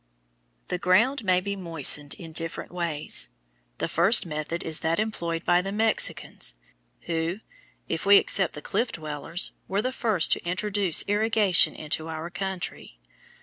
[0.69, 3.29] The ground may be moistened in different ways.
[3.77, 6.55] The first method is that employed by the Mexicans,
[7.01, 7.37] who,
[7.87, 12.97] if we except the Cliff Dwellers, were the first to introduce irrigation into our country.